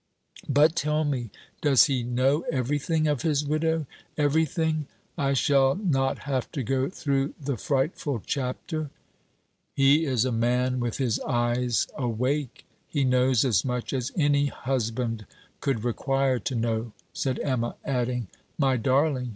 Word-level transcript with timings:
But, 0.49 0.75
tell 0.75 1.03
me, 1.03 1.29
does 1.61 1.83
he 1.83 2.01
know 2.01 2.41
everything 2.51 3.05
of 3.07 3.21
his 3.21 3.45
widow 3.45 3.85
everything? 4.17 4.87
I 5.15 5.33
shall 5.33 5.75
not 5.75 6.23
have 6.25 6.51
to 6.53 6.63
go 6.63 6.89
through 6.89 7.35
the 7.39 7.55
frightful 7.55 8.23
chapter?' 8.25 8.89
'He 9.75 10.05
is 10.05 10.25
a 10.25 10.31
man 10.31 10.79
with 10.79 10.97
his 10.97 11.19
eyes 11.19 11.85
awake; 11.95 12.65
he 12.87 13.03
knows 13.03 13.45
as 13.45 13.63
much 13.63 13.93
as 13.93 14.11
any 14.17 14.47
husband 14.47 15.27
could 15.59 15.83
require 15.83 16.39
to 16.39 16.55
know,' 16.55 16.93
said 17.13 17.39
Emma; 17.39 17.75
adding: 17.85 18.27
'My 18.57 18.77
darling! 18.77 19.29